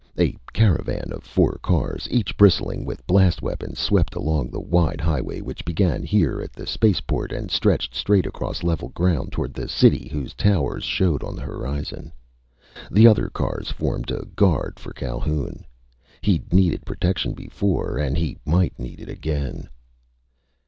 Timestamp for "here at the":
6.01-6.65